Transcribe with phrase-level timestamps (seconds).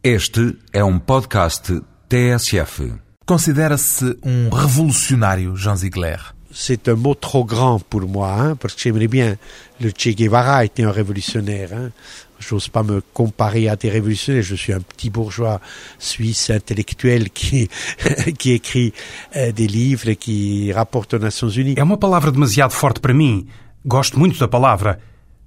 [0.00, 2.92] Este é um podcast TSF.
[3.26, 6.20] Considera-se um revolucionário, Jean Ziegler
[6.52, 9.36] C'est un mot trop grand pour moi, hein, parce que j'aimerais bien.
[9.80, 11.70] Le Che Guevara était un révolutionnaire.
[11.72, 11.90] Hein.
[12.38, 14.44] J'ose pas me comparer à des révolutionnaires.
[14.44, 15.60] Je suis un petit bourgeois
[15.98, 17.68] suisse intellectuel qui,
[18.38, 18.92] qui écrit
[19.34, 21.74] euh, des livres qui rapporte aux Nations Unies.
[21.76, 23.48] É uma palavra demasiado forte para mim.
[23.84, 25.00] Gosto muito da palavra.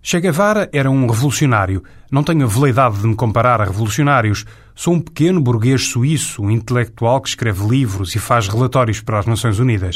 [0.03, 1.83] Che Guevara era um revolucionário.
[2.11, 4.45] Não tenho a veleidade de me comparar a revolucionários.
[4.73, 9.27] Sou um pequeno burguês suíço, um intelectual que escreve livros e faz relatórios para as
[9.27, 9.95] Nações Unidas.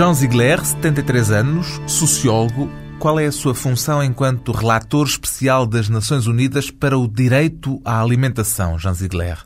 [0.00, 2.70] Jean Ziegler, 73 anos, sociólogo.
[2.98, 8.00] Qual é a sua função enquanto relator especial das Nações Unidas para o direito à
[8.00, 9.40] alimentação, Jean Ziegler?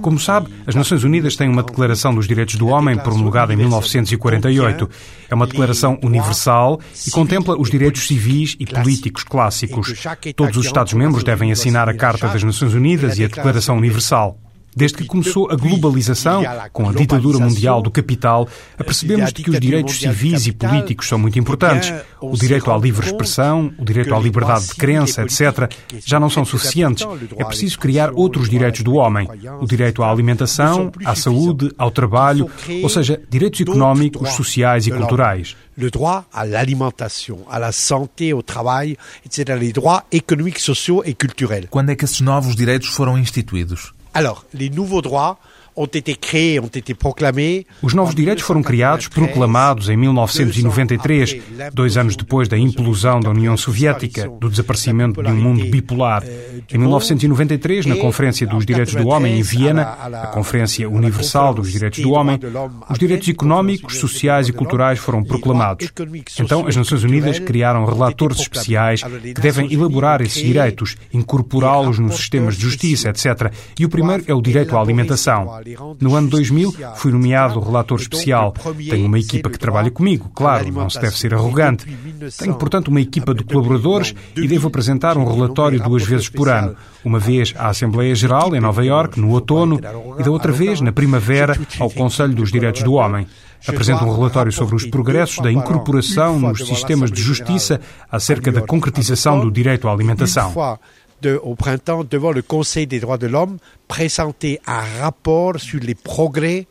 [0.00, 4.90] Como sabe, as Nações Unidas têm uma Declaração dos Direitos do Homem promulgada em 1948.
[5.30, 9.94] É uma declaração universal e contempla os direitos civis e políticos clássicos.
[10.34, 14.36] Todos os Estados-membros devem assinar a Carta das Nações Unidas e a Declaração Universal.
[14.76, 19.98] Desde que começou a globalização, com a ditadura mundial do capital, apercebemos que os direitos
[19.98, 21.92] civis e políticos são muito importantes.
[22.20, 25.72] O direito à livre expressão, o direito à liberdade de crença, etc.,
[26.04, 27.06] já não são suficientes.
[27.36, 29.28] É preciso criar outros direitos do homem.
[29.60, 32.50] O direito à alimentação, à saúde, ao trabalho,
[32.82, 35.56] ou seja, direitos económicos, sociais e culturais.
[35.76, 39.56] Le droit à l'alimentation, à la santé, au travail, etc.
[39.56, 41.68] Les droits économiques, sociaux et culturels.
[41.70, 43.94] Quando é que esses novos direitos foram instituídos?
[44.18, 45.38] Alors, les nouveaux droits
[47.82, 51.36] Os novos direitos foram criados, proclamados em 1993,
[51.72, 56.24] dois anos depois da implosão da União Soviética, do desaparecimento de um mundo bipolar.
[56.72, 62.00] Em 1993, na Conferência dos Direitos do Homem em Viena, a Conferência Universal dos Direitos
[62.00, 62.38] do Homem,
[62.90, 65.88] os direitos económicos, sociais e culturais foram proclamados.
[66.40, 72.56] Então, as Nações Unidas criaram relatores especiais que devem elaborar esses direitos, incorporá-los nos sistemas
[72.56, 73.52] de justiça, etc.
[73.78, 75.60] E o primeiro é o direito à alimentação.
[76.00, 78.54] No ano 2000, fui nomeado relator especial.
[78.88, 81.86] Tenho uma equipa que trabalha comigo, claro, não se deve ser arrogante.
[82.38, 86.76] Tenho, portanto, uma equipa de colaboradores e devo apresentar um relatório duas vezes por ano.
[87.04, 89.80] Uma vez à Assembleia Geral, em Nova Iorque, no outono,
[90.18, 93.26] e da outra vez, na primavera, ao Conselho dos Direitos do Homem.
[93.66, 97.80] Apresento um relatório sobre os progressos da incorporação nos sistemas de justiça
[98.10, 100.78] acerca da concretização do direito à alimentação.
[101.26, 103.58] Au printemps devant le Conseil des droits de l'homme
[103.88, 106.66] présenter un rapport sur les progrès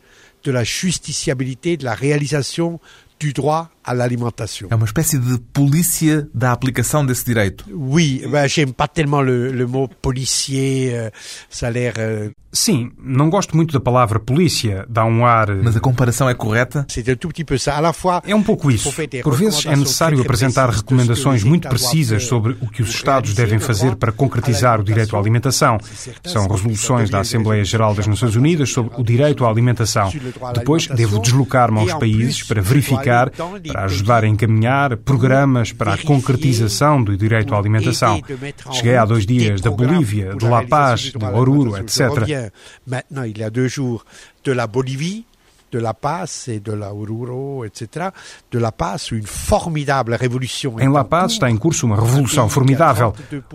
[0.46, 2.80] de la justiciabilité, de la réalisation
[3.20, 4.68] du droit à l'alimentation.
[4.70, 7.64] É uma espécie de polícia da aplicação desse direito.
[7.72, 11.10] Oui, ben, j'aime pas tellement le, le mot policier, euh,
[11.50, 11.94] ça a l'air...
[11.98, 15.54] Euh, Sim, não gosto muito da palavra polícia, dá um ar.
[15.64, 16.88] Mas a comparação é correta?
[18.26, 18.92] É um pouco isso.
[19.22, 23.96] Por vezes é necessário apresentar recomendações muito precisas sobre o que os Estados devem fazer
[23.96, 25.78] para concretizar o direito à alimentação.
[26.26, 30.10] São resoluções da Assembleia Geral das Nações Unidas sobre o direito à alimentação.
[30.56, 33.30] Depois devo deslocar-me aos países para verificar,
[33.78, 38.20] para ajudar a encaminhar programas para a concretização do direito à alimentação.
[38.72, 42.50] Cheguei há dois dias da Bolívia, de La Paz, de Oruro, etc.
[42.88, 44.04] Maintenant, il y a deux jours
[44.44, 45.26] de la Bolivie,
[45.72, 48.10] de La Paz et de la Oruro, etc.
[48.52, 50.80] De La Paz, une formidable révolution.
[50.80, 53.14] Em La Paz está em curso uma revolução formidável.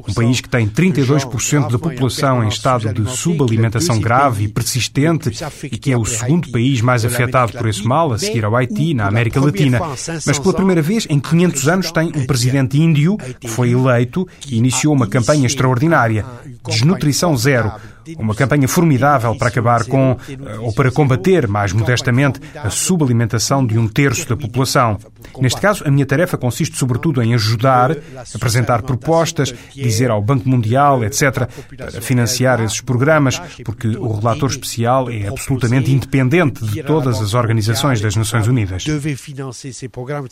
[0.08, 5.30] Um país que tem 32% da população em estado de subalimentação grave e persistente
[5.64, 8.94] e que é o segundo país mais afetado por esse mal, a seguir ao Haiti,
[8.94, 9.80] na América Latina.
[10.26, 14.56] Mas pela primeira vez em 500 anos tem um presidente índio que foi eleito e
[14.56, 16.24] iniciou uma campanha extraordinária.
[16.66, 17.72] Desnutrição zero.
[18.18, 20.16] Uma campanha formidável para acabar com,
[20.60, 24.98] ou para combater, mais modestamente, a subalimentação de um terço da população.
[25.40, 27.96] Neste caso, a minha tarefa consiste sobretudo em ajudar,
[28.34, 35.10] apresentar propostas, dizer ao Banco Mundial, etc., para financiar esses programas, porque o relator especial
[35.10, 38.84] é absolutamente independente de todas as organizações das Nações Unidas.
[38.84, 40.28] Devait financer ces programmes,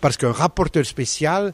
[0.00, 1.52] parce qu'un rapporteur spécial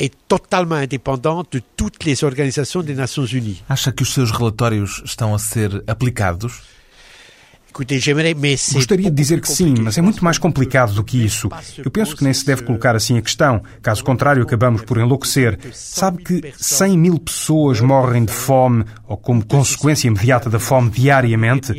[0.00, 3.62] est totalement indépendant de toutes les organisations des Nations Unies.
[3.68, 6.62] Acha que os seus relatórios estão a ser aplicados?
[7.72, 11.48] Gostaria de dizer que sim, mas é muito mais complicado do que isso.
[11.78, 13.62] Eu penso que nem se deve colocar assim a questão.
[13.80, 15.56] Caso contrário, acabamos por enlouquecer.
[15.72, 21.72] Sabe que 100 mil pessoas morrem de fome ou como consequência imediata da fome diariamente?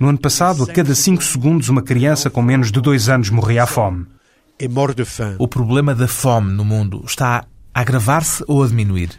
[0.00, 3.64] No ano passado, a cada 5 segundos, uma criança com menos de 2 anos morria
[3.64, 4.06] à fome.
[5.38, 7.44] O problema da fome no mundo está
[7.74, 9.10] agravar-se ou a diminuir?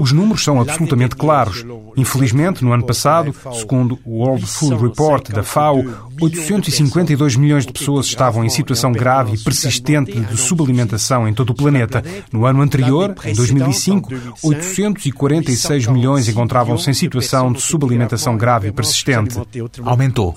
[0.00, 1.64] Os números são absolutamente claros.
[1.96, 5.84] Infelizmente, no ano passado, segundo o World Food Report da FAO,
[6.20, 11.54] 852 milhões de pessoas estavam em situação grave e persistente de subalimentação em todo o
[11.54, 12.02] planeta.
[12.32, 14.12] No ano anterior, em 2005,
[14.42, 19.38] 846 milhões encontravam-se em situação de subalimentação grave e persistente.
[19.84, 20.34] Aumentou.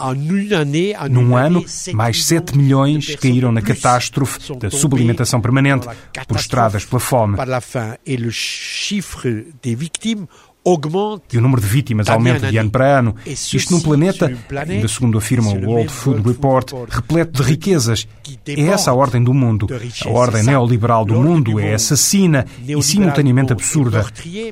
[1.10, 5.88] Num ano, mais 7 milhões caíram na catástrofe da subalimentação permanente,
[6.86, 7.88] prostradas pela fome.
[11.32, 13.16] E o número de vítimas aumenta de ano para ano.
[13.26, 14.32] Isto num planeta,
[14.66, 18.08] ainda segundo afirma o World Food Report, repleto de riquezas.
[18.48, 19.68] É essa a ordem do mundo.
[20.06, 24.06] A ordem neoliberal do mundo é assassina e simultaneamente absurda.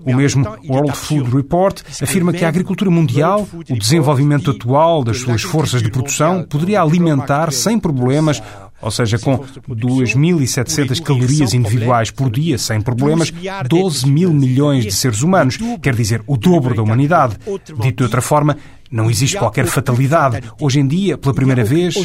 [0.06, 5.42] O mesmo World Food Report afirma que a agricultura mundial, o desenvolvimento atual das suas
[5.42, 8.44] forças de produção, poderia alimentar sem problemas
[8.82, 9.38] ou seja, com
[9.70, 13.32] 2.700 calorias individuais por dia, sem problemas,
[13.68, 17.38] 12 mil milhões de seres humanos, quer dizer, o dobro da humanidade.
[17.82, 18.58] Dito de outra forma,
[18.92, 20.42] não existe qualquer fatalidade.
[20.60, 21.96] Hoje em dia, pela primeira vez,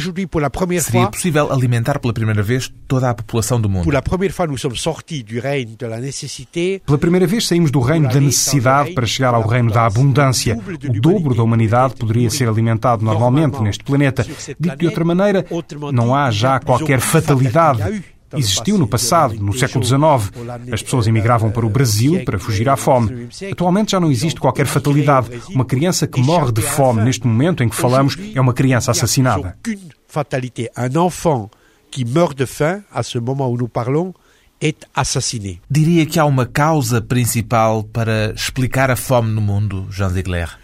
[0.81, 3.83] seria possível alimentar pela primeira vez toda a população do mundo.
[6.85, 10.57] Pela primeira vez saímos do reino da necessidade para chegar ao reino da abundância.
[10.87, 14.25] O dobro da humanidade poderia ser alimentado normalmente neste planeta.
[14.59, 15.45] Dito de outra maneira,
[15.91, 18.16] não há já qualquer fatalidade.
[18.35, 20.31] Existiu no passado, no século XIX.
[20.71, 23.29] As pessoas emigravam para o Brasil para fugir à fome.
[23.51, 25.29] Atualmente já não existe qualquer fatalidade.
[25.49, 29.57] Uma criança que morre de fome neste momento em que falamos é uma criança assassinada.
[30.07, 30.69] Fatalité.
[30.77, 31.49] Un enfant
[31.91, 34.13] qui meurt de faim, à ce moment où nous parlons,
[34.61, 35.59] est assassiné.
[35.69, 40.57] Diria que há uma causa principal para explicar a fome no mundo, Jean Ziegler?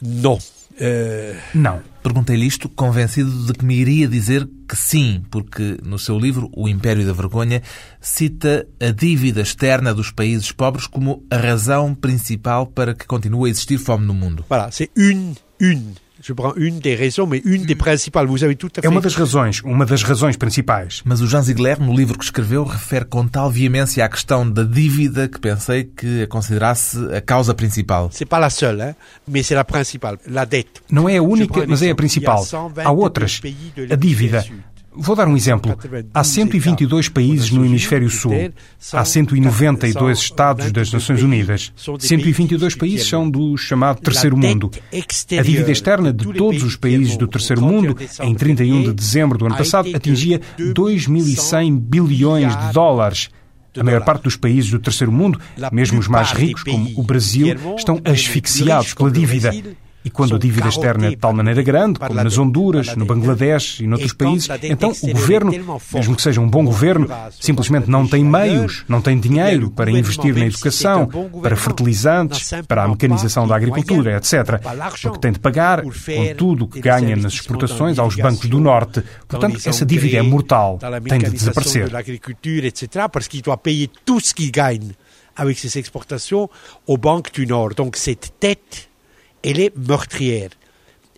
[0.00, 0.38] Não.
[0.80, 1.36] Uh...
[1.54, 1.80] Não.
[2.02, 6.68] Perguntei-lhe isto convencido de que me iria dizer que sim, porque no seu livro O
[6.68, 7.62] Império da Vergonha
[8.00, 13.50] cita a dívida externa dos países pobres como a razão principal para que continue a
[13.50, 14.44] existir fome no mundo.
[14.48, 18.26] Voilà, c'est une, une Je prends une des raisons, mais une des principales.
[18.26, 18.86] Vous avez tout à fait.
[18.86, 21.00] É uma das razões, uma das razões principais.
[21.04, 24.64] Mas o Jean Ziegler, no livro que escreveu, refere com tal veemência à questão da
[24.64, 28.08] dívida que pensei que a considerasse a causa principal.
[28.12, 28.94] C'est pas la seule, hein,
[29.28, 30.82] mais c'est la principale, la dette.
[30.90, 32.44] Não é a única, mas é a principal.
[32.84, 33.40] Há outras.
[33.90, 34.44] A dívida.
[35.00, 35.78] Vou dar um exemplo.
[36.12, 38.32] Há 122 países no Hemisfério Sul.
[38.92, 41.72] Há 192 Estados das Nações Unidas.
[42.00, 44.70] 122 países são do chamado Terceiro Mundo.
[45.38, 49.46] A dívida externa de todos os países do Terceiro Mundo, em 31 de dezembro do
[49.46, 53.30] ano passado, atingia 2.100 bilhões de dólares.
[53.78, 55.38] A maior parte dos países do terceiro mundo,
[55.70, 59.52] mesmo os mais ricos, como o Brasil, estão asfixiados pela dívida.
[60.08, 63.80] E quando a dívida externa é de tal maneira grande, como nas Honduras, no Bangladesh
[63.80, 65.52] e noutros países, então o governo,
[65.92, 67.06] mesmo que seja um bom governo,
[67.38, 71.06] simplesmente não tem meios, não tem dinheiro para investir na educação,
[71.42, 74.62] para fertilizantes, para a mecanização da agricultura, etc.
[75.02, 75.90] Porque tem de pagar com
[76.38, 79.04] tudo o que ganha nas exportações aos bancos do Norte.
[79.28, 81.90] Portanto, essa dívida é mortal, tem de desaparecer.
[85.40, 86.50] Avec ses exportations
[86.88, 87.76] aux banques du Nord.
[87.76, 88.87] Donc cette dette
[89.42, 90.50] elle est meurtrière.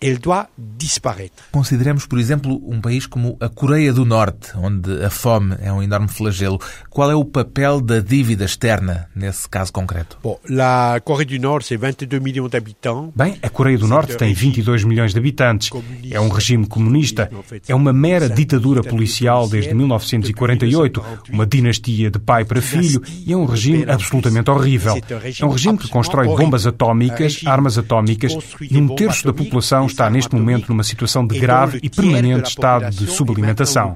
[0.01, 1.43] Ele doit disparaître.
[1.51, 5.81] Consideremos, por exemplo, um país como a Coreia do Norte, onde a fome é um
[5.83, 6.59] enorme flagelo.
[6.89, 10.17] Qual é o papel da dívida externa nesse caso concreto?
[10.23, 13.13] Bom, a Coreia do Norte tem 22 milhões de habitantes.
[13.15, 15.69] Bem, a Coreia do Norte tem 22 milhões de habitantes.
[16.09, 17.29] É um regime comunista.
[17.67, 23.37] É uma mera ditadura policial desde 1948, uma dinastia de pai para filho e é
[23.37, 24.95] um regime absolutamente horrível.
[25.39, 30.09] É um regime que constrói bombas atómicas, armas atómicas e um terço da população está
[30.09, 33.95] neste momento numa situação de grave e permanente estado de subalimentação.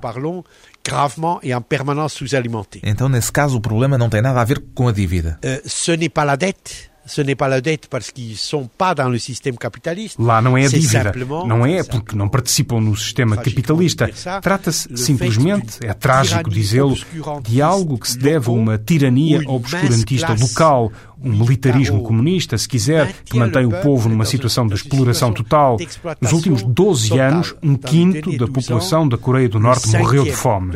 [2.83, 5.39] Então, nesse caso, o problema não tem nada a ver com a dívida.
[5.43, 8.95] Uh, ce n'est pas la dette ce n'est pas la dette parce qu'ils sont pas
[8.95, 10.17] dans le système capitaliste.
[10.19, 11.13] Lá não é a dívida.
[11.45, 14.09] Não é porque não participam no sistema capitalista.
[14.41, 16.95] Trata-se simplesmente, é trágico dizê-lo,
[17.43, 23.13] de algo que se deve a uma tirania obscurantista local, um militarismo comunista, se quiser,
[23.23, 25.77] que mantém o povo numa situação de exploração total.
[26.21, 30.71] Nos últimos 12 anos, um quinto da população da Coreia do Norte morreu de fome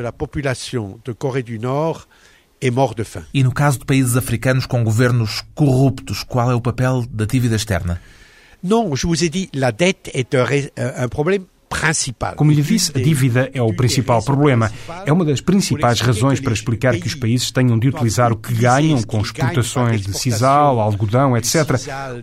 [2.70, 3.24] mort de faim.
[3.34, 7.56] E no caso de países africanos com governos corruptos, qual é o papel da dívida
[7.56, 8.02] externa?
[8.62, 10.46] Non, je vous ai dit, la dette est un,
[11.04, 11.46] un problème
[12.36, 14.72] como lhe disse, a dívida é o principal problema.
[15.06, 18.54] É uma das principais razões para explicar que os países tenham de utilizar o que
[18.54, 21.56] ganham com exportações de sisal, algodão, etc.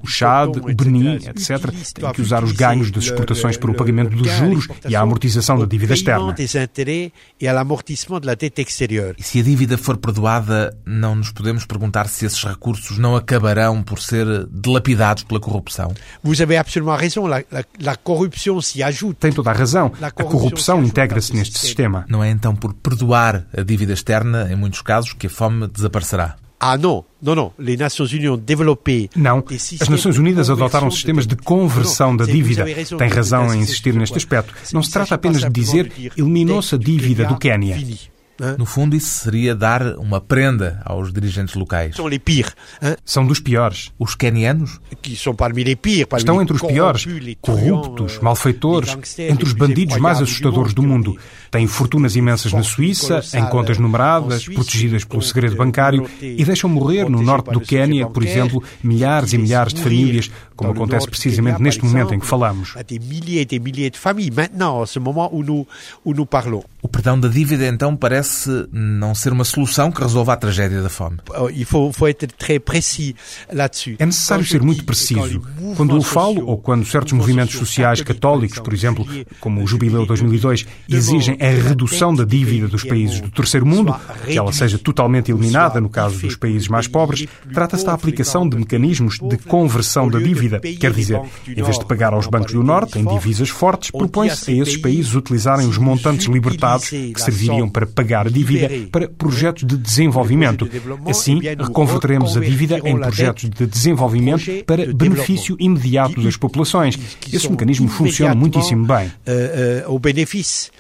[0.02, 1.70] O Chad, o Benin, etc.
[1.94, 5.58] têm que usar os ganhos das exportações para o pagamento dos juros e a amortização
[5.58, 6.34] da dívida externa.
[9.18, 13.82] E se a dívida for perdoada, não nos podemos perguntar se esses recursos não acabarão
[13.82, 15.94] por ser dilapidados pela corrupção?
[16.22, 17.26] Vous avez absolument raison.
[17.26, 19.16] La, la, la corruption s'y ajoute.
[19.36, 19.92] Toda a razão.
[20.00, 22.06] A corrupção integra-se neste sistema.
[22.08, 26.36] Não é então por perdoar a dívida externa, em muitos casos, que a fome desaparecerá?
[26.58, 27.04] Ah, não.
[27.20, 27.52] Não, não.
[27.58, 29.44] Les Nations Unies ont développé Não.
[29.78, 32.64] As Nações Unidas adotaram sistemas de conversão da dívida.
[32.96, 34.54] Tem razão em insistir neste aspecto.
[34.72, 37.76] Não se trata apenas de dizer eliminou-se a dívida do Quênia.
[38.58, 41.96] No fundo, isso seria dar uma prenda aos dirigentes locais.
[41.96, 42.54] São les pires.
[43.04, 43.92] São dos piores.
[43.98, 44.80] Os quenianos?
[46.16, 47.06] Estão entre os piores,
[47.40, 51.16] corruptos, malfeitores, entre os bandidos mais assustadores do mundo.
[51.50, 57.08] Têm fortunas imensas na Suíça, em contas numeradas, protegidas pelo segredo bancário e deixam morrer
[57.08, 61.84] no norte do Quênia, por exemplo, milhares e milhares de famílias, como acontece precisamente neste
[61.84, 62.74] momento em que falamos.
[66.82, 68.25] O perdão da dívida, então, parece
[68.72, 71.18] não ser uma solução que resolva a tragédia da fome.
[73.98, 75.42] É necessário ser muito preciso.
[75.76, 79.06] Quando eu falo, ou quando certos movimentos sociais católicos, por exemplo,
[79.40, 84.38] como o Jubileu 2002, exigem a redução da dívida dos países do terceiro mundo, que
[84.38, 89.18] ela seja totalmente eliminada no caso dos países mais pobres, trata-se da aplicação de mecanismos
[89.18, 90.60] de conversão da dívida.
[90.60, 94.62] Quer dizer, em vez de pagar aos bancos do Norte em divisas fortes, propõe-se a
[94.62, 99.76] esses países utilizarem os montantes libertados que serviriam para pagar a dívida para projetos de
[99.76, 100.68] desenvolvimento.
[101.06, 106.98] Assim, reconverteremos a dívida em projetos de desenvolvimento para benefício imediato das populações.
[107.32, 109.12] Esse mecanismo funciona muitíssimo bem.
[109.86, 110.70] Au bénéfice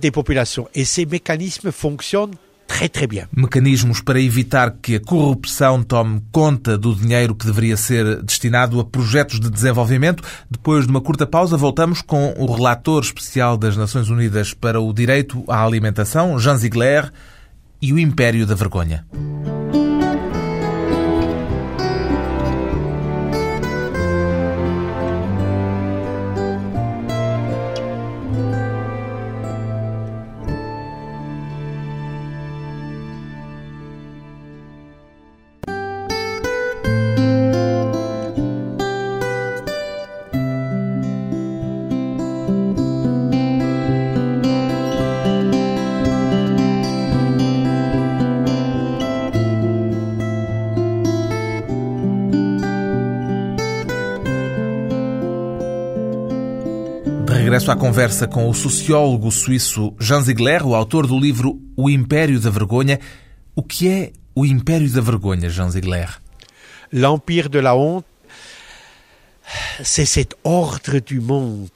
[0.00, 0.68] des populations.
[0.74, 2.34] Et ces mécanismes fonctionnent
[2.70, 3.26] très très bien.
[3.36, 8.84] Mecanismos para evitar que a corrupção tome conta do dinheiro que deveria ser destinado a
[8.84, 10.22] projetos de desenvolvimento.
[10.48, 14.92] Depois de uma curta pausa, voltamos com o relator especial das Nações Unidas para o
[14.92, 17.12] Direito à Alimentação, Jean Ziegler,
[17.82, 19.04] e o Império da Vergonha.
[58.00, 62.98] Conversa com o sociólogo suíço Jean Ziegler, o autor do livro O Império da Vergonha.
[63.54, 66.08] O que é o Império da Vergonha, Jean Ziegler?
[66.90, 68.06] L'Empire de la Honte,
[69.84, 71.70] c'est cet ordre du monde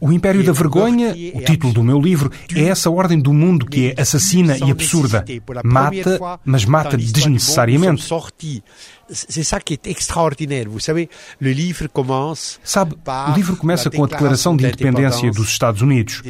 [0.00, 3.94] o Império da Vergonha, o título do meu livro, é essa ordem do mundo que
[3.96, 5.24] é assassina e absurda.
[5.64, 8.04] Mata, mas mata desnecessariamente.
[9.12, 10.66] C'est ça qui est extraordinaire.
[10.68, 11.08] Vous savez,
[11.40, 12.96] le livre commence Sabe,
[13.28, 16.22] o livro começa com a Declaração de Independência dos Estados Unidos.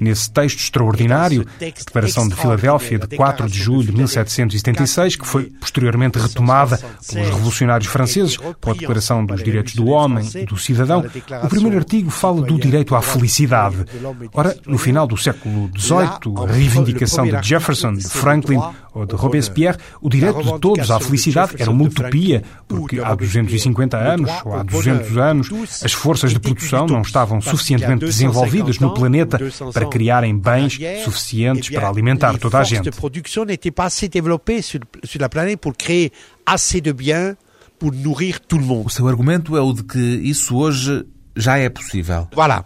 [0.00, 5.44] Nesse texto extraordinário, a Declaração de Filadélfia de 4 de julho de 1776, que foi
[5.60, 6.78] posteriormente retomada
[7.08, 11.04] pelos revolucionários franceses com a Declaração dos Direitos do Homem e do Cidadão,
[11.42, 13.84] o primeiro artigo fala do direito à felicidade.
[14.32, 18.60] Ora, no final do século XVIII, a reivindicação de Jefferson, de Franklin
[18.94, 22.29] ou de Robespierre, o direito de todos à felicidade era uma utopia,
[22.68, 25.48] porque há 250 anos ou há 200 anos
[25.84, 29.38] as forças de produção não estavam suficientemente desenvolvidas no planeta
[29.72, 32.90] para criarem bens suficientes para alimentar toda a gente.
[32.90, 36.12] Produção não estava assez développée sur, sur la planète pour créer
[36.46, 37.36] assez de biens
[37.78, 38.86] pour nourrir tout le monde.
[38.86, 42.28] O seu argumento é o de que isso hoje já é possível.
[42.34, 42.64] Voilà.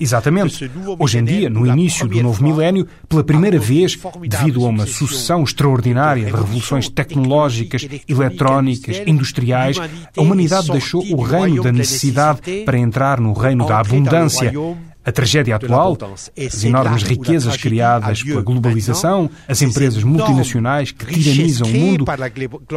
[0.00, 0.70] Exatamente.
[0.98, 3.98] Hoje em dia, no início do novo milénio, pela primeira vez,
[4.28, 9.76] devido a uma sucessão extraordinária de revoluções tecnológicas, eletrónicas, industriais,
[10.16, 14.52] a humanidade deixou o reino da necessidade para entrar no reino da abundância.
[15.06, 15.96] A tragédia atual,
[16.36, 22.04] as enormes riquezas criadas pela globalização, as empresas multinacionais que tiranizam o mundo,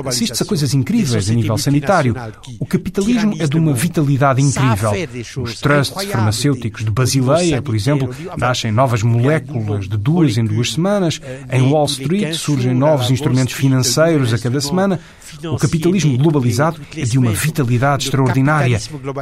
[0.05, 2.15] assiste-se a coisas incríveis a nível sanitário.
[2.59, 4.91] O capitalismo é de uma vitalidade incrível.
[5.41, 11.19] Os trusts farmacêuticos de Basileia, por exemplo, nascem novas moléculas de duas em duas semanas.
[11.51, 14.99] Em Wall Street surgem novos instrumentos financeiros a cada semana.
[15.51, 18.79] O capitalismo globalizado é de uma vitalidade extraordinária,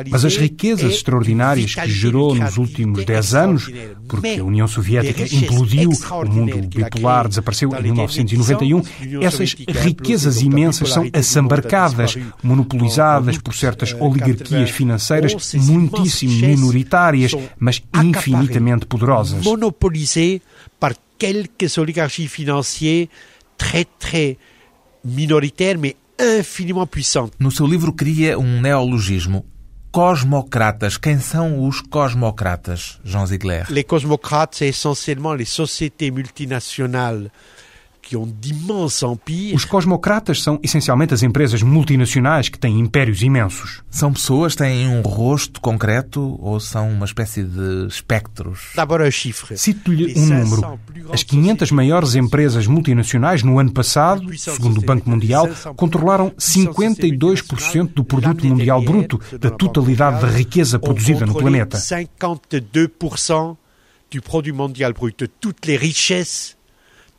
[0.09, 3.69] mas as riquezas extraordinárias que gerou nos últimos 10 anos,
[4.07, 8.81] porque a União Soviética implodiu, o mundo bipolar desapareceu em 1991,
[9.21, 19.43] essas riquezas imensas são assambarcadas, monopolizadas por certas oligarquias financeiras muitíssimo minoritárias, mas infinitamente poderosas.
[19.43, 20.41] Monopolisées
[20.79, 23.07] par quelques oligarchies financières
[23.57, 24.37] très très
[25.07, 27.33] minoritaires mais infiniment puissantes.
[27.39, 29.45] No seu livro cria um neologismo.
[29.91, 30.97] Cosmocratas.
[30.97, 33.65] Quem são os cosmocratas, Jean Ziegler?
[33.69, 37.31] Les cosmocrates, c'est essentiellement les sociétés multinationales
[39.53, 43.81] Os cosmocratas são essencialmente as empresas multinacionais que têm impérios imensos.
[43.89, 48.69] São pessoas, têm um rosto concreto ou são uma espécie de espectros?
[49.57, 50.79] Cito-lhe um número.
[51.11, 58.03] As 500 maiores empresas multinacionais no ano passado, segundo o Banco Mundial, controlaram 52% do
[58.03, 61.77] produto mundial bruto, da totalidade da riqueza produzida no planeta.
[61.77, 63.57] 52%
[64.09, 66.56] do produto mundial bruto, de todas as riquezas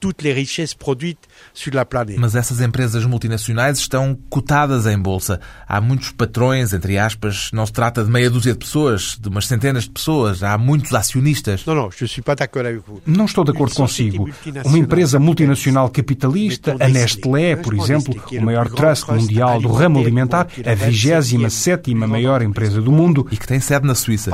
[0.01, 1.28] toutes les richesses produites
[1.59, 2.19] sur la planète.
[2.19, 5.41] Mas essas empresas multinacionais estão cotadas em bolsa.
[5.67, 7.51] Há muitos patrões, entre aspas.
[7.53, 10.43] Não se trata de meia dúzia de pessoas, de umas centenas de pessoas.
[10.43, 11.65] Há muitos acionistas.
[11.67, 13.01] Não, não, je suis pas d'accord avec vous.
[13.05, 14.31] Não estou de acordo consigo.
[14.65, 20.47] Uma empresa multinacional capitalista, a Nestlé, por exemplo, o maior trust mundial do ramo alimentar,
[20.65, 24.31] a 27 maior empresa do mundo e que tem sede na Suíça.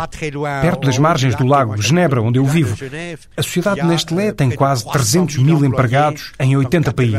[0.60, 2.76] Perto das margens do lago de Genebra, onde eu vivo.
[3.34, 7.13] A sociedade Nestlé tem quase 300 mil mil empregados em 80 países.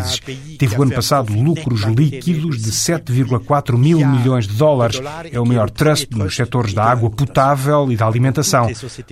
[0.58, 5.02] Teve o ano passado lucros líquidos de 7,4 mil milhões de dólares.
[5.32, 8.68] É o maior trust nos setores da água potável e da alimentação.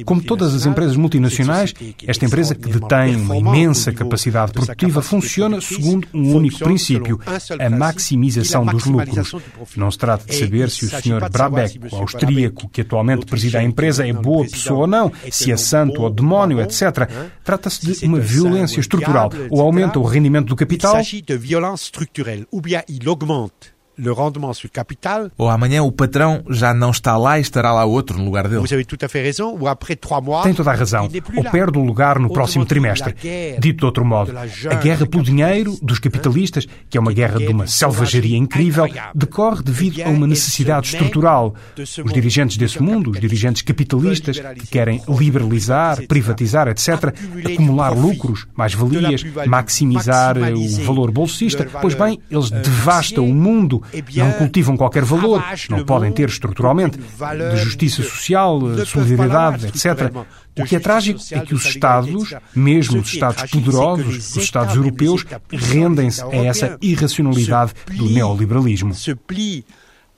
[0.05, 1.73] Como todas as empresas multinacionais,
[2.07, 7.19] esta empresa, que detém uma imensa capacidade produtiva, funciona segundo um único princípio,
[7.59, 9.35] a maximização dos lucros.
[9.75, 11.29] Não se trata de saber se o Sr.
[11.31, 15.57] Brabeck, o austríaco que atualmente preside a empresa, é boa pessoa ou não, se é
[15.57, 17.09] santo ou demónio, etc.
[17.43, 20.72] Trata-se de uma violência estrutural estrutural ou aumenta o rendimento do capital.
[20.73, 25.32] Il s'agit de violence structurelle, ou bien il augmente le rendement sur capital.
[25.38, 28.62] Ou amanhã o patrão já não está lá e estará lá outro no lugar dele.
[28.62, 29.58] Vous avez tout à fait raison.
[29.60, 31.10] Ou après trois mois, Tem toda a razão.
[31.36, 33.13] Ou perde o lugar no próximo trimestre.
[33.60, 37.47] Dito de outro modo, a guerra pelo dinheiro dos capitalistas, que é uma guerra de
[37.47, 41.56] uma selvageria incrível, decorre devido a uma necessidade estrutural.
[41.77, 47.13] Os dirigentes desse mundo, os dirigentes capitalistas, que querem liberalizar, privatizar, etc.,
[47.45, 53.83] acumular lucros, mais-valias, maximizar o valor bolsista, pois bem, eles devastam o mundo
[54.15, 60.12] não cultivam qualquer valor, não podem ter estruturalmente, de justiça social, solidariedade, etc.
[60.60, 65.26] O que é trágico é que os Estados, mesmo os Estados poderosos, os Estados europeus,
[65.52, 68.93] rendem-se a essa irracionalidade do neoliberalismo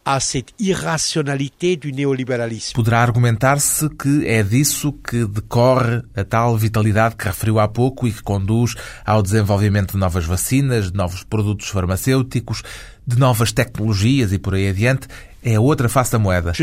[0.05, 2.75] à cette irracionalité du néolibéralisme.
[2.75, 8.13] Poderá argumentar-se que é disso que decorre a tal vitalidade que referiu há pouco e
[8.13, 12.61] que conduz ao desenvolvimento de novas vacinas, de novos produtos farmacêuticos,
[13.05, 15.07] de novas tecnologias e por aí adiante,
[15.45, 16.53] é a outra face da moeda.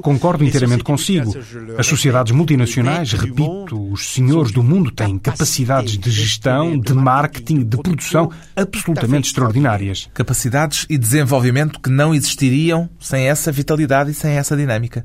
[0.00, 1.34] Concordo inteiramente consigo.
[1.76, 7.76] As sociedades multinacionais, repito, os senhores do mundo têm capacidades de gestão, de marketing, de
[7.76, 10.08] produção absolutamente extraordinárias.
[10.14, 15.02] Capacidades e desenvolvimento que não existiriam sem essa vitalidade e sem essa dinâmica.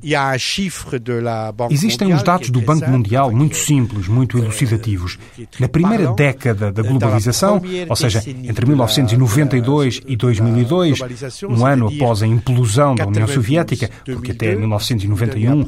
[1.70, 5.18] Existem os dados do Banco Mundial muito simples, muito elucidativos.
[5.58, 11.00] Na primeira década da globalização, ou seja, entre 1992 e 2002,
[11.48, 15.66] um ano após a implosão ilusão da União Soviética, porque até 1991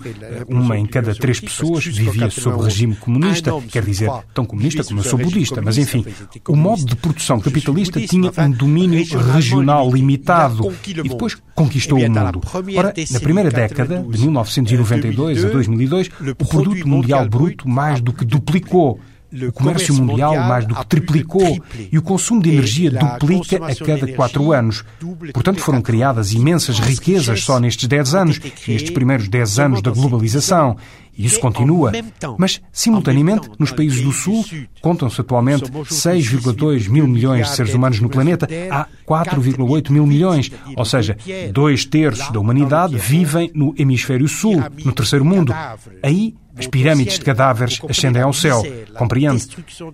[0.49, 5.01] uma em cada três pessoas vivia sob o regime comunista, quer dizer, tão comunista como
[5.01, 6.05] eu sou budista, mas enfim,
[6.49, 9.03] o modo de produção capitalista tinha um domínio
[9.33, 12.41] regional limitado e depois conquistou o mundo.
[12.77, 18.25] Ora, na primeira década, de 1992 a 2002, o produto mundial bruto mais do que
[18.25, 19.01] duplicou
[19.49, 24.07] o comércio mundial mais do que triplicou e o consumo de energia duplica a cada
[24.15, 24.85] quatro anos.
[25.33, 30.77] Portanto, foram criadas imensas riquezas só nestes dez anos, nestes primeiros dez anos da globalização.
[31.17, 31.93] E isso continua.
[32.39, 34.45] Mas, simultaneamente, nos países do Sul,
[34.81, 38.49] contam-se atualmente 6,2 mil milhões de seres humanos no planeta.
[38.71, 40.51] Há 4,8 mil milhões.
[40.75, 41.17] Ou seja,
[41.53, 45.55] dois terços da humanidade vivem no hemisfério sul, no terceiro mundo.
[46.03, 48.63] Aí as pirâmides de cadáveres ascendem ao céu.
[48.95, 49.49] Compreende?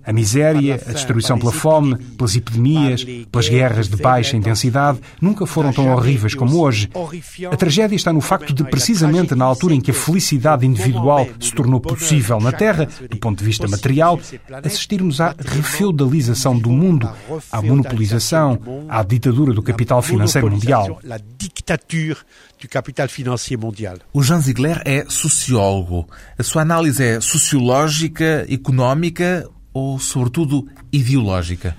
[0.05, 5.71] A miséria, a destruição pela fome, pelas epidemias, pelas guerras de baixa intensidade nunca foram
[5.71, 6.89] tão horríveis como hoje.
[7.51, 11.53] A tragédia está no facto de, precisamente na altura em que a felicidade individual se
[11.53, 14.19] tornou possível na Terra, do ponto de vista material,
[14.63, 17.09] assistirmos à refeudalização do mundo,
[17.51, 20.99] à monopolização, à ditadura do capital financeiro mundial.
[24.11, 26.07] O Jean Ziegler é sociólogo.
[26.37, 31.75] A sua análise é sociológica, económica ou, sobretudo, ideológica?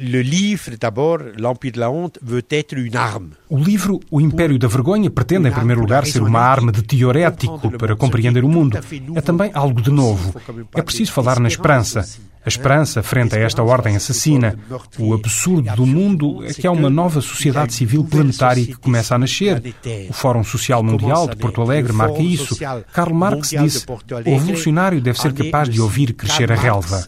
[0.00, 3.30] Le livre, d'abord, L'Empire de la Honte, veut être une arme.
[3.48, 7.68] O livro O Império da Vergonha pretende, em primeiro lugar, ser uma arma de teorético
[7.76, 8.78] para compreender o mundo.
[9.16, 10.32] É também algo de novo.
[10.72, 12.06] É preciso falar na esperança.
[12.44, 14.56] A esperança frente a esta ordem assassina.
[15.00, 19.18] O absurdo do mundo é que há uma nova sociedade civil planetária que começa a
[19.18, 19.60] nascer.
[20.08, 22.56] O Fórum Social Mundial de Porto Alegre marca isso.
[22.92, 27.04] Karl Marx disse: o revolucionário deve ser capaz de ouvir crescer a relva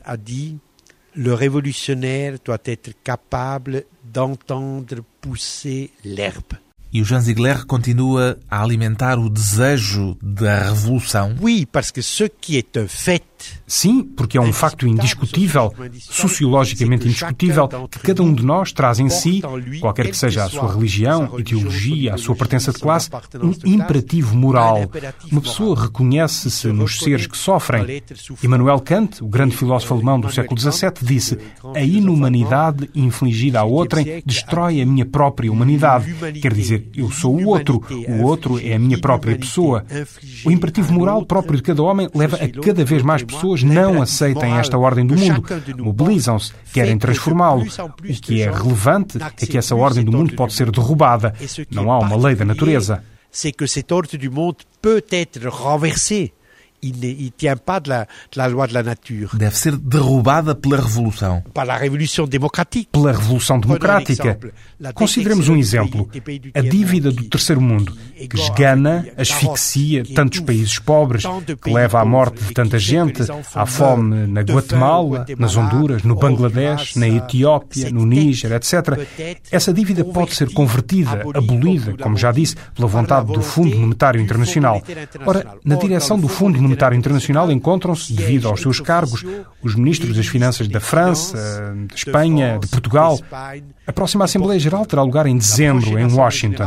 [1.20, 6.54] le révolutionnaire doit être capable d'entendre pousser l'herbe.
[6.92, 11.36] E o Jean Ziegler continua a alimentar o desejo da revolução?
[11.40, 13.22] Oui, parce que ce qui est un fait
[13.66, 19.08] Sim, porque é um facto indiscutível, sociologicamente indiscutível, que cada um de nós traz em
[19.08, 19.42] si,
[19.80, 24.90] qualquer que seja a sua religião, ideologia, a sua pertença de classe, um imperativo moral.
[25.30, 28.02] Uma pessoa reconhece-se nos seres que sofrem.
[28.42, 31.38] Immanuel Kant, o grande filósofo alemão do século XVII, disse:
[31.74, 36.14] A inumanidade infligida a outrem destrói a minha própria humanidade.
[36.40, 39.84] Quer dizer, eu sou o outro, o outro é a minha própria pessoa.
[40.44, 44.58] O imperativo moral próprio de cada homem leva a cada vez mais pessoas não aceitem
[44.58, 45.44] esta ordem do mundo,
[45.78, 47.62] mobilizam-se, querem transformá-lo.
[47.62, 51.34] O que é relevante é que essa ordem do mundo pode ser derrubada.
[51.70, 53.02] Não há uma lei da natureza.
[53.32, 56.32] C'est que cette ordre du monde peut être renversée.
[56.82, 59.30] Il ne tient pas de la, de la, loi de la nature.
[59.34, 61.42] Deve ser derrubada pela revolução.
[61.52, 62.88] Par la révolution démocratique.
[62.92, 64.38] Pela revolução democrática.
[64.94, 66.08] Consideremos um exemplo.
[66.54, 67.96] A dívida do terceiro mundo,
[68.28, 71.24] que esgana, asfixia tantos países pobres,
[71.62, 73.22] que leva à morte de tanta gente,
[73.54, 78.98] à fome na Guatemala, nas Honduras, no Bangladesh, na Etiópia, no Níger, etc.
[79.50, 84.82] Essa dívida pode ser convertida, abolida, como já disse, pela vontade do Fundo Monetário Internacional.
[85.26, 89.24] Ora, na direção do Fundo Monetário Monetário Internacional encontram-se, devido aos seus cargos,
[89.60, 93.18] os ministros das Finanças da França, de Espanha, de Portugal.
[93.86, 96.64] A próxima Assembleia Geral terá lugar em dezembro, em Washington.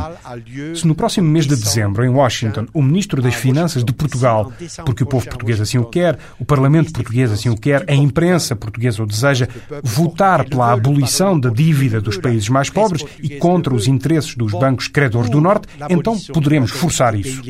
[0.76, 4.52] Se no próximo mês de dezembro, em Washington, o ministro das Finanças de Portugal,
[4.86, 8.56] porque o povo português assim o quer, o Parlamento português assim o quer, a imprensa
[8.56, 9.48] portuguesa o deseja,
[9.82, 14.90] votar pela abolição da dívida dos países mais pobres e contra os interesses dos bancos
[14.90, 17.42] credores do Norte, então poderemos forçar isso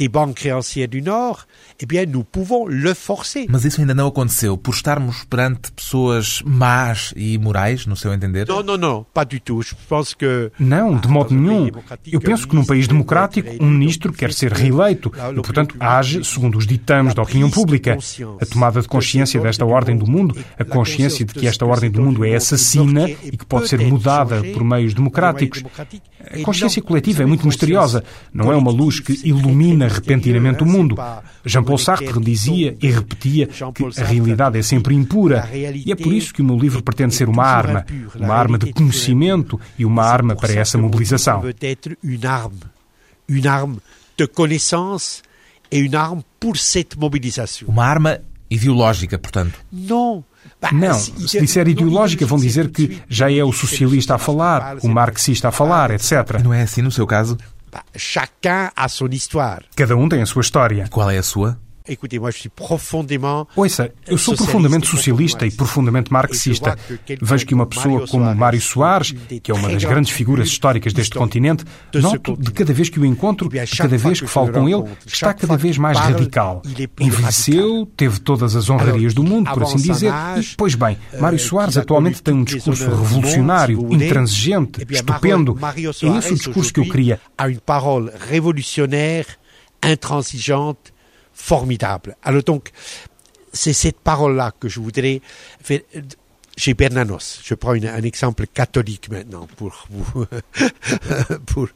[0.00, 1.46] des banques créancières du Nord,
[1.78, 3.46] eh bien, nous pouvons le forcer.
[3.50, 8.48] Mas isso ainda não aconteceu por estarmos perante pessoas más e imorais, no seu entender?
[8.48, 9.62] Não, não, não, pas du tout.
[9.62, 11.70] Je pense que Não, de modo nenhum.
[12.10, 16.56] Eu penso que num país democrático, um ministro quer ser reeleito e, portanto, age segundo
[16.56, 17.98] os ditames da opinião pública.
[18.40, 22.00] A tomada de consciência desta ordem do mundo, a consciência de que esta ordem do
[22.00, 25.62] mundo é assassina e que pode ser mudada por meios democráticos.
[26.32, 28.02] A consciência coletiva é muito misteriosa.
[28.32, 30.96] Não é uma luz que ilumina repentinamente o mundo.
[31.44, 35.48] Jean-Paul Sartre dizia e repetia que a realidade é sempre impura.
[35.52, 37.84] E é por isso que o meu livro pretende ser uma arma.
[38.14, 41.42] Uma arma de conhecimento e uma arma para essa mobilização.
[43.28, 43.78] Une arme
[44.18, 45.22] de connaissance
[45.70, 47.68] et une arme pour cette mobilisation.
[47.68, 48.18] Uma arma
[48.50, 49.54] ideológica, portanto.
[49.70, 50.24] Não.
[50.72, 55.48] Não, se disser ideológica, vão dizer que já é o socialista a falar, o marxista
[55.48, 56.40] a falar, etc.
[56.42, 57.38] Não é assim no seu caso?
[57.96, 59.64] Chacun a son histoire.
[59.76, 60.88] Cada um tem a sua história.
[60.90, 61.58] Qual é a sua?
[63.56, 66.76] Ouça, eu sou profundamente socialista e profundamente marxista.
[67.20, 71.14] Vejo que uma pessoa como Mário Soares, que é uma das grandes figuras históricas deste
[71.14, 74.84] continente, noto de cada vez que o encontro, de cada vez que falo com ele,
[75.06, 76.62] está cada vez mais radical.
[77.00, 81.76] Envelheceu, teve todas as honrarias do mundo, por assim dizer, e, pois bem, Mário Soares
[81.76, 85.58] atualmente tem um discurso revolucionário, intransigente, estupendo.
[86.02, 87.20] É esse o discurso que eu queria.
[87.36, 89.28] A uma parole révolutionnaire,
[89.84, 90.92] intransigente,
[91.40, 92.16] formidable.
[92.22, 92.70] Alors donc,
[93.52, 95.20] c'est cette parole-là que je voudrais
[95.62, 95.80] faire
[96.56, 97.40] chez Bernanos.
[97.42, 100.26] Je prends une, un exemple catholique maintenant pour, pour,
[101.46, 101.68] pour,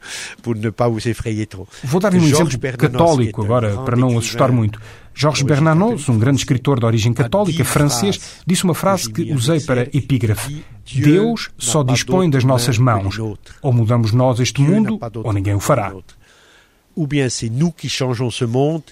[0.43, 1.67] pour ne pas vous effrayer trop.
[1.83, 4.79] Vou dar um exemplo católico agora, para não assustar muito.
[5.13, 9.83] Jorge Bernanos, um grande escritor de origem católica francês, disse uma frase que usei para
[9.83, 10.63] epígrafe.
[10.93, 13.17] Deus só dispõe das nossas mãos.
[13.61, 15.93] Ou mudamos nós este mundo, ou ninguém o fará.
[16.95, 18.83] Ou bien c'est nous qui changeons ce monde,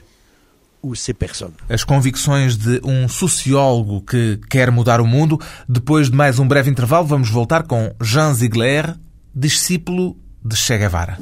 [1.69, 5.39] as convicções de um sociólogo que quer mudar o mundo.
[5.67, 8.93] Depois de mais um breve intervalo, vamos voltar com Jean Ziegler,
[9.33, 11.17] discípulo de Che Guevara.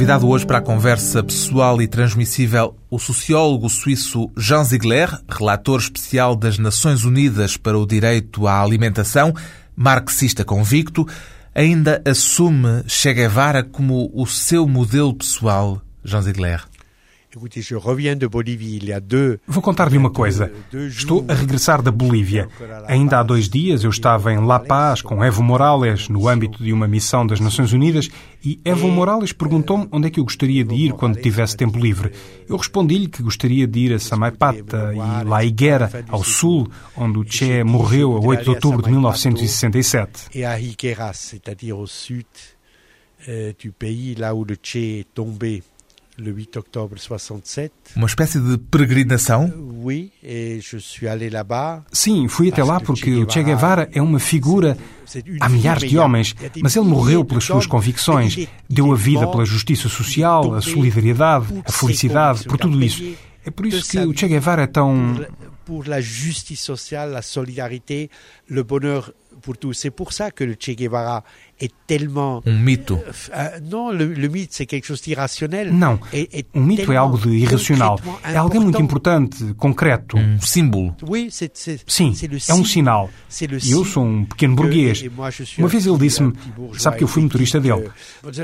[0.00, 6.34] Convidado hoje para a conversa pessoal e transmissível o sociólogo suíço Jean Ziegler, relator especial
[6.34, 9.34] das Nações Unidas para o Direito à Alimentação,
[9.76, 11.06] marxista convicto,
[11.54, 16.69] ainda assume Che Guevara como o seu modelo pessoal, Jean Ziegler.
[19.46, 20.52] Vou contar-lhe uma coisa.
[20.88, 22.48] Estou a regressar da Bolívia.
[22.86, 26.72] Ainda há dois dias eu estava em La Paz com Evo Morales no âmbito de
[26.72, 28.10] uma missão das Nações Unidas
[28.44, 32.12] e Evo Morales perguntou-me onde é que eu gostaria de ir quando tivesse tempo livre.
[32.48, 37.24] Eu respondi-lhe que gostaria de ir a Samaipata e La Higuera, ao sul, onde o
[37.24, 40.30] Che morreu a 8 de outubro de 1967.
[40.34, 42.26] E a Higuera, c'est-à-dire au sud
[43.28, 45.62] euh, du pays, là où le Che est tombé
[46.20, 47.72] le 8 octobre 67.
[47.96, 49.52] Uma espécie de peregrinação?
[51.92, 54.76] Sim, fui até lá porque o Che Guevara é uma figura.
[55.40, 59.88] Há milhares de homens, mas ele morreu pelas suas convicções, deu a vida pela justiça
[59.88, 63.02] social, a solidariedade, a felicidade, por tudo isso.
[63.44, 65.26] É por isso que o Che Guevara é tão.
[65.64, 68.10] Pour la justice sociale, la solidarité,
[68.48, 69.74] le bonheur pour tous.
[69.74, 71.22] C'est pour ça que le Che Guevara
[71.60, 72.42] est tellement...
[72.46, 72.94] Um mito.
[72.94, 75.72] Uh, non, le, le mythe, c'est quelque chose d'irrationnel.
[75.72, 75.98] Não,
[76.54, 78.00] um mito é algo de irracional.
[78.24, 80.16] É alguém muito importante, concreto.
[80.16, 80.94] Um símbolo.
[81.06, 81.28] Oui,
[81.86, 82.14] Sim,
[82.48, 83.10] é um sinal.
[83.62, 85.04] E eu sou um pequeno burguês.
[85.58, 86.32] Uma vez ele disse-me,
[86.78, 87.90] sabe que eu fui motorista dele.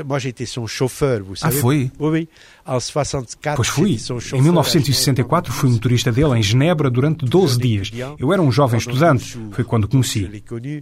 [0.05, 1.91] Moi, j'étais son chauffeur, vous Ah, foi?
[1.99, 2.29] Oui, oui.
[2.65, 3.93] En 64, Pois fui.
[3.93, 4.41] Em chauffeur.
[4.41, 7.91] 1964 fui motorista dele em Genebra durante 12 dias.
[8.19, 9.37] Eu era um jovem estudante.
[9.51, 10.29] Foi quando o conheci.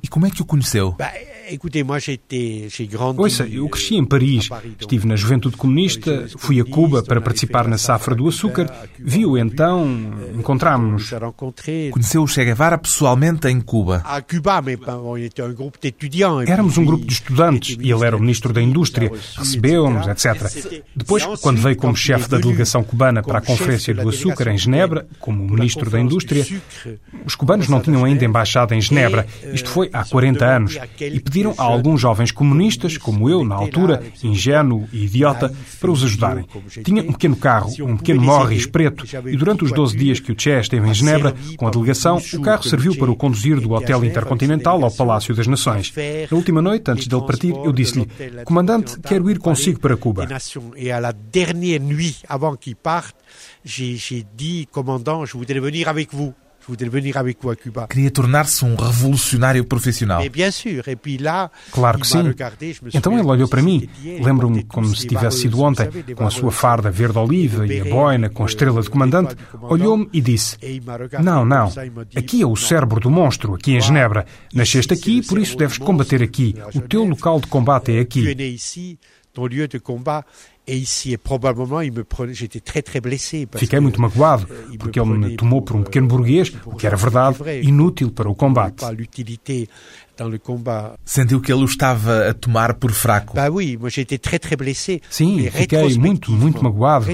[0.04, 0.96] E como é que o conheceu?
[0.98, 1.12] Bah,
[1.50, 2.20] écoutez, moi j'ai.
[3.18, 7.78] Ouça, eu cresci em Paris, estive na Juventude Comunista, fui a Cuba para participar na
[7.78, 8.68] safra do açúcar,
[9.00, 11.12] vi-o então, encontrámos-nos.
[11.92, 14.04] Conheceu o Che Guevara pessoalmente em Cuba.
[16.48, 20.82] Éramos um grupo de estudantes e ele era o ministro da Indústria, recebeu-nos, etc.
[20.96, 25.08] Depois, quando veio como chefe da delegação cubana para a Conferência do Açúcar em Genebra,
[25.20, 26.46] como ministro da Indústria,
[27.24, 31.54] os cubanos não tinham ainda embaixada em Genebra, isto foi há 40 anos, e pediram
[31.58, 36.46] a alguns jovens comunistas, como eu, na altura, ingênuo e idiota, para os ajudarem.
[36.84, 40.36] Tinha um pequeno carro, um pequeno Morris preto, e durante os 12 dias que o
[40.40, 44.04] Che esteve em Genebra, com a delegação, o carro serviu para o conduzir do Hotel
[44.06, 45.94] Intercontinental ao Palácio das Nações.
[46.30, 48.08] Na última noite, antes dele partir, eu disse-lhe,
[48.46, 50.28] Comandante, quero ir consigo para Cuba.
[50.76, 53.16] Et à dernière nuit, avant qu'il parte,
[53.64, 56.34] j'ai j'ai dit, commandant, je voudrais venir avec vous.
[57.88, 60.22] Queria tornar-se um revolucionário profissional.
[61.72, 62.34] Claro que sim.
[62.94, 63.88] Então ele olhou para mim.
[64.22, 68.44] Lembro-me como se tivesse sido ontem, com a sua farda verde-oliva e a boina com
[68.44, 69.36] a estrela de comandante.
[69.62, 70.58] Olhou-me e disse:
[71.22, 71.72] Não, não.
[72.16, 74.26] Aqui é o cérebro do monstro, aqui em Genebra.
[74.54, 76.56] Nasceste aqui, por isso deves combater aqui.
[76.74, 78.24] O teu local de combate é aqui.
[80.68, 81.14] Est ici.
[81.14, 83.48] Et probablement, il me prenait, j'étais très très blessé.
[83.56, 86.88] Fiquei que, muito magoado, euh, porque ele me tomou por um pequeno burguês, o que
[86.88, 88.82] era verdade, inútil para o combate.
[88.82, 89.68] Pas l'utilité
[90.18, 90.96] dans le combat.
[91.04, 93.36] Sentiu que ele o estava a tomar por fraco.
[93.36, 95.02] Bah oui, moi j'étais très très blessé.
[95.10, 97.06] Sim, fiquei muito, muito magoado.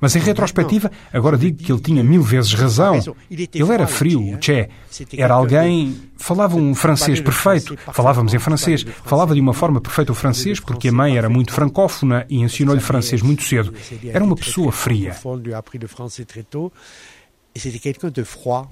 [0.00, 3.00] Mas em retrospectiva, agora digo que ele tinha mil vezes razão.
[3.30, 4.68] Ele era frio, o Che.
[5.16, 5.96] Era alguém.
[6.16, 7.76] Falava um francês perfeito.
[7.92, 8.86] Falávamos em francês.
[9.04, 12.80] Falava de uma forma perfeita o francês porque a mãe era muito francófona e ensinou-lhe
[12.80, 13.74] francês muito cedo.
[14.04, 15.14] Era uma pessoa fria.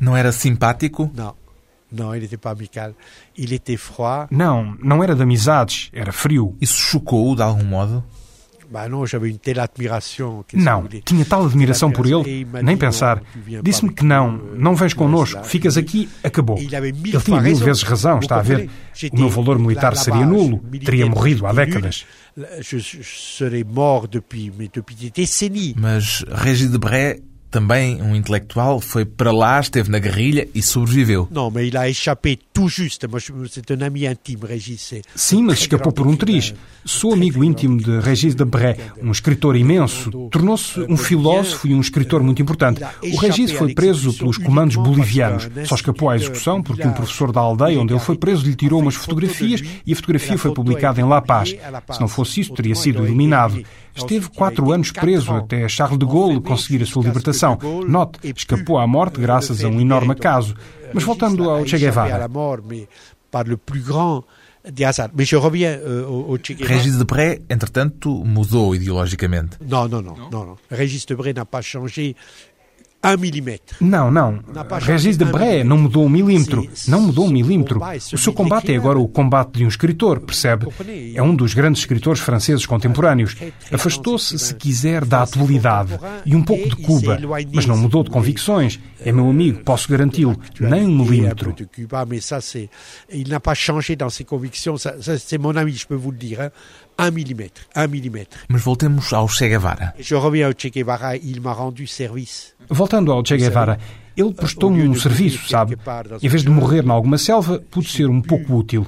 [0.00, 1.10] Não era simpático?
[2.44, 2.94] Amical.
[3.36, 4.28] Il était froid.
[4.30, 6.56] Não, não era de amizades, era frio.
[6.60, 8.02] Isso chocou-o de algum modo?
[8.72, 8.88] Bah
[10.56, 13.22] Não, voulez tinha tal admiração por ele, nem pensar.
[13.62, 16.56] Disse-me que não, não vens connosco, ficas aqui, acabou.
[16.58, 16.68] Ele
[17.22, 18.70] tinha mil vezes razão, está a ver.
[19.12, 22.06] O meu valor militar seria nulo, teria morrido há décadas.
[25.78, 31.28] Mas Régis Debray, também um intelectual, foi para lá, esteve na guerrilha e sobreviveu.
[31.30, 33.06] Non, mais il a échappé tout juste.
[33.18, 34.80] Je- c'est un ami intime, Régis.
[34.80, 36.54] c'est- Sim, mas escapou por um triz.
[36.84, 40.10] Sou amigo íntimo de Régis Debray, um escritor imenso.
[40.30, 42.82] Tornou-se um filósofo e um escritor muito importante.
[43.12, 45.48] O Régis foi preso pelos comandos bolivianos.
[45.66, 48.80] Só escapou à execução porque um professor da aldeia onde ele foi preso lhe tirou
[48.80, 51.50] umas fotografias e a fotografia foi publicada em La Paz.
[51.50, 53.62] Se não fosse isso, teria sido eliminado.
[53.94, 57.58] Esteve quatro anos preso até Charles de Gaulle conseguir a sua libertação.
[57.86, 60.54] Note, escapou à morte graças a um enorme acaso.
[60.94, 62.28] Mas voltando ao Che Guevara.
[62.28, 62.28] reviens
[66.42, 66.74] Che Guevara.
[66.74, 69.58] Régis Debray, entretanto, mudou ideologicamente.
[69.60, 70.56] Non, non, non, non, non.
[70.70, 72.14] Régis Debray n'a pas changé
[73.04, 73.76] un millimètre.
[73.80, 74.40] Não, não.
[74.80, 76.68] Régis Debray não mudou um milímetro.
[76.86, 77.80] Não mudou um milímetro.
[78.12, 80.66] O seu combate é agora o combate de um escritor, percebe?
[81.14, 83.36] É um dos grandes escritores franceses contemporâneos.
[83.72, 87.18] Afastou-se, se quiser, da atualidade e um pouco de Cuba,
[87.52, 88.78] mas não mudou de convicções.
[89.04, 91.54] É meu amigo, posso garanti-lo, nem um milímetro.
[93.10, 96.50] Il n'a pas changé dans ses convictions, c'est mon ami, je peux vous le dire.
[96.98, 98.38] Un millimètre, un millimètre.
[98.48, 99.94] Mas voltemos ao Che Guevara.
[99.98, 102.52] Je reviens ao Che Guevara, il m'a rendu service.
[102.68, 103.78] Voltando ao Che Guevara,
[104.16, 105.76] ele prestou-me um serviço, sabe?
[106.22, 108.86] Em vez de morrer em alguma selva, pude ser um pouco útil.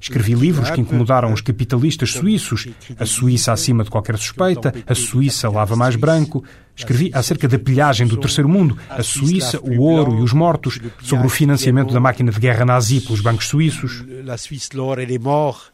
[0.00, 2.68] Escrevi livros que incomodaram os capitalistas suíços.
[2.98, 6.44] A Suíça acima de qualquer suspeita, a Suíça lava mais branco.
[6.76, 11.26] Escrevi acerca da pilhagem do terceiro mundo, a Suíça, o ouro e os mortos, sobre
[11.26, 14.04] o financiamento da máquina de guerra nazi pelos bancos suíços.
[14.24, 15.73] La Suisse, l'or et les morts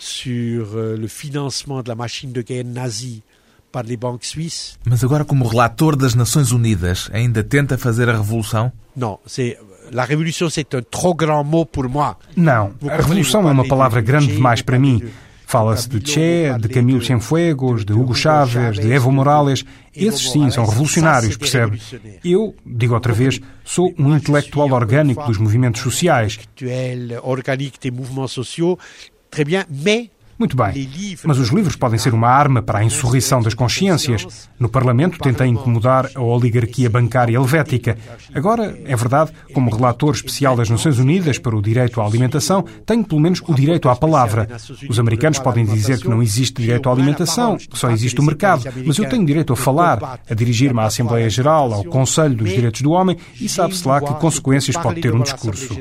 [0.00, 3.22] sur euh, le financement de la machine de guerre nazie
[3.70, 4.78] par les banques suisses.
[4.84, 8.72] Mas agora, como relator das Nações Unidas, ainda tenta fazer a revolução?
[8.96, 9.58] Non, c'est
[9.92, 12.16] la révolution, c'est un trop grand mot pour moi.
[12.36, 15.02] Não, a revolução é uma palavra grande demais para mim.
[15.46, 19.64] Fala-se de Che, de Camilo Cienfuegos, de Hugo Chávez, de Evo Morales.
[19.92, 21.82] Esses sim são revolucionários, percebe?
[22.24, 26.38] Eu, digo outra vez, sou um intelectual orgânico dos movimentos sociais.
[29.30, 29.38] Orgânico des mouvements sociaux.
[29.40, 30.10] Très bien, mais
[30.40, 30.88] muito bem,
[31.22, 34.48] mas os livros podem ser uma arma para a insurreição das consciências.
[34.58, 37.98] No Parlamento tentei incomodar a oligarquia bancária helvética.
[38.34, 43.04] Agora, é verdade, como relator especial das Nações Unidas para o direito à alimentação, tenho
[43.04, 44.48] pelo menos o direito à palavra.
[44.88, 48.64] Os americanos podem dizer que não existe direito à alimentação, que só existe o mercado,
[48.86, 52.80] mas eu tenho direito a falar, a dirigir-me à Assembleia Geral, ao Conselho dos Direitos
[52.80, 55.76] do Homem e sabe-se lá que consequências pode ter um discurso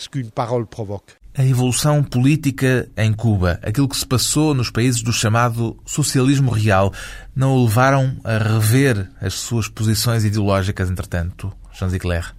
[0.00, 1.12] ce qu'une parole provoque.
[1.36, 6.92] A evolução política em Cuba, aquilo que se passou nos países do chamado socialismo real,
[7.36, 12.34] não o levaram a rever as suas posições ideológicas, entretanto, Jean Ziegler?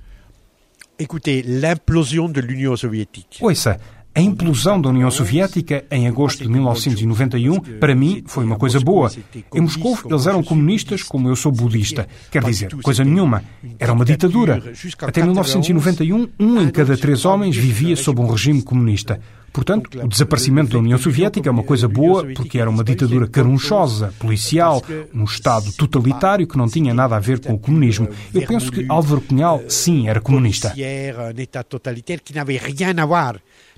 [0.99, 3.41] Écoutez, l'implosion de l'Union soviétique.
[3.41, 3.79] Ouça,
[4.13, 9.09] a implosão da União Soviética em agosto de 1991, para mim, foi uma coisa boa.
[9.53, 12.07] Em Moscou, eles eram comunistas como eu sou budista.
[12.29, 13.43] Quer dizer, coisa nenhuma.
[13.79, 14.61] Era uma ditadura.
[15.01, 19.19] Até 1991, um em cada três homens vivia sob um regime comunista.
[19.53, 24.13] Portanto, o desaparecimento da União Soviética é uma coisa boa porque era uma ditadura carunchosa,
[24.17, 24.81] policial,
[25.13, 28.07] um Estado totalitário que não tinha nada a ver com o comunismo.
[28.33, 30.73] Eu penso que Álvaro Cunhal, sim, era comunista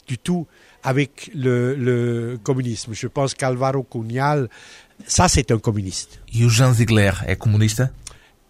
[0.07, 0.47] du tout
[0.83, 2.93] avec le, le communisme.
[2.93, 4.49] Je pense qu'Alvaro Cunhal,
[5.05, 6.19] ça c'est un communiste.
[6.33, 7.91] E o Jean Ziegler é comunista?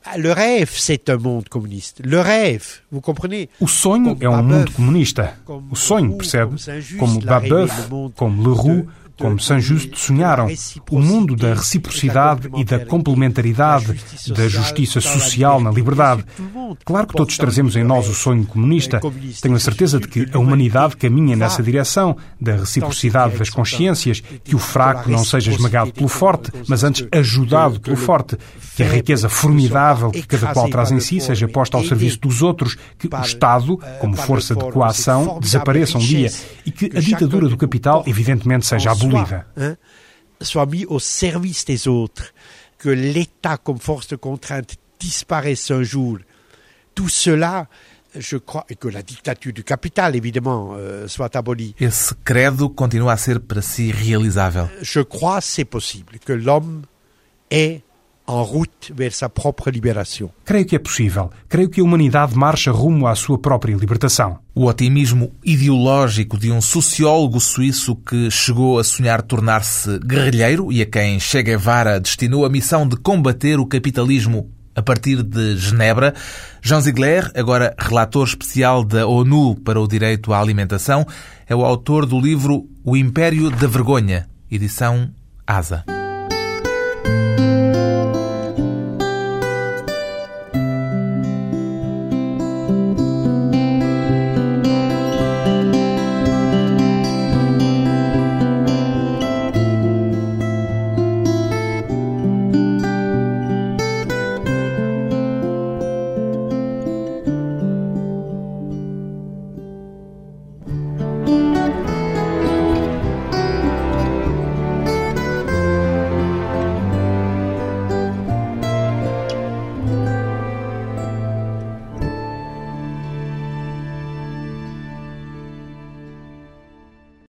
[0.06, 2.02] Ah, le rêve, c'est un monde communiste.
[2.04, 3.50] Le rêve, vous comprenez?
[3.62, 5.38] O sonho é um mundo comunista.
[5.48, 6.56] O sonho, percebe?
[7.00, 8.86] Como Babeuf, como Leroux,
[9.18, 10.48] como Saint-Just sonharam,
[10.90, 13.96] o mundo da reciprocidade e da complementaridade,
[14.36, 16.26] da justiça social na liberdade.
[16.84, 19.00] Claro que todos trazemos em nós o sonho comunista.
[19.42, 24.56] Tenho a certeza de que a humanidade caminha nessa direção, da reciprocidade das consciências, que
[24.56, 28.38] o fraco não seja esmagado pelo forte, mas antes ajudado pelo forte,
[28.76, 32.42] que a riqueza formidável que cada qual traz em si seja posta ao serviço dos
[32.42, 36.32] outros, que o Estado, como força de coação, desapareça um dia
[36.66, 39.76] e que a ditadura do capital, evidentemente, seja abolida soit, hein,
[40.42, 42.34] soit mis au service des autres,
[42.78, 46.18] que l'État comme force de contrainte disparaisse un jour.
[46.96, 47.68] Tout cela,
[48.16, 51.76] je crois, et que la dictature du capital, évidemment, euh, soit abolie.
[51.80, 54.68] Esse credo continua a ser para si realizável.
[54.82, 56.84] Je crois c'est possible, que l'homme
[57.50, 57.82] est
[58.28, 60.30] en route vers sa propre libération.
[60.46, 61.30] Creio que é possível.
[61.50, 64.40] Creio que a humanidade marcha rumo à sua própria libertação.
[64.56, 70.86] O otimismo ideológico de um sociólogo suíço que chegou a sonhar tornar-se guerrilheiro e a
[70.86, 76.14] quem Che Guevara destinou a missão de combater o capitalismo a partir de Genebra.
[76.62, 81.06] Jean Ziegler, agora relator especial da ONU para o direito à alimentação,
[81.48, 85.12] é o autor do livro O Império da Vergonha, edição
[85.46, 85.84] ASA.